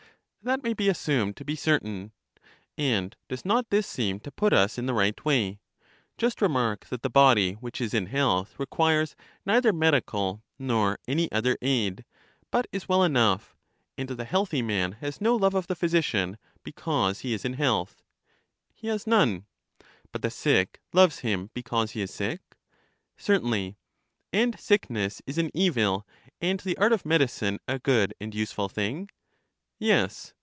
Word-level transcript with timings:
That 0.43 0.63
may 0.63 0.73
be 0.73 0.89
assumed 0.89 1.37
to 1.37 1.45
be 1.45 1.55
certain. 1.55 2.13
And 2.75 3.15
does 3.27 3.45
not 3.45 3.69
this 3.69 3.85
seem 3.85 4.19
to 4.21 4.31
put 4.31 4.53
us 4.53 4.79
in 4.79 4.87
the 4.87 4.93
right 4.95 5.23
way? 5.23 5.59
Just 6.17 6.41
remark, 6.41 6.87
that 6.87 7.03
the 7.03 7.11
body 7.11 7.53
which 7.53 7.79
is 7.79 7.93
in 7.93 8.07
health 8.07 8.55
requires 8.57 9.15
neither 9.45 9.71
medical 9.71 10.41
nor 10.57 10.97
any 11.07 11.31
other 11.31 11.59
aid, 11.61 12.05
but 12.49 12.65
is 12.71 12.89
well 12.89 13.03
enough; 13.03 13.55
and 13.99 14.09
the 14.09 14.25
healthy 14.25 14.63
man 14.63 14.93
has 14.93 15.21
no 15.21 15.35
love 15.35 15.53
of 15.53 15.67
the 15.67 15.75
physician, 15.75 16.39
be 16.63 16.71
cause 16.71 17.19
he 17.19 17.35
is 17.35 17.45
in 17.45 17.53
health. 17.53 17.97
70 17.97 18.03
LYSIS 18.03 18.81
He 18.81 18.87
has 18.87 19.05
none. 19.05 19.45
But 20.11 20.23
the 20.23 20.31
sick 20.31 20.79
loves 20.91 21.19
him, 21.19 21.51
because 21.53 21.91
he 21.91 22.01
is 22.01 22.09
sick? 22.11 22.41
Certainly. 23.15 23.77
And 24.33 24.59
sickness 24.59 25.21
is 25.27 25.37
an 25.37 25.51
evil, 25.53 26.07
and 26.41 26.59
the 26.61 26.79
art 26.79 26.93
of 26.93 27.05
medicine 27.05 27.59
a 27.67 27.77
good 27.77 28.15
and 28.19 28.33
useful 28.33 28.69
thing? 28.69 29.11
Yes. 29.83 30.35